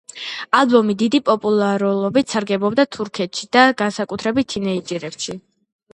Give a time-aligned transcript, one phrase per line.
[0.59, 5.41] ალბომი დიდი პოპულარობით სარგებლობდა თურქეთში და განსაკუთრებით თინეიჯერებში.